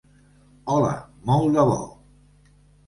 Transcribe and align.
Hola, 0.75 0.95
molt 1.31 1.59
de 1.61 1.69
bo! 1.73 1.79